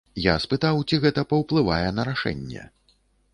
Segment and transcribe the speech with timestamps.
[0.25, 2.67] Я спытаў, ці гэта паўплывае на рашэнне?